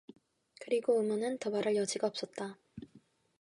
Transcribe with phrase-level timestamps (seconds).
[0.61, 2.57] 그리고 의모는 더 말할 여지가 없었다.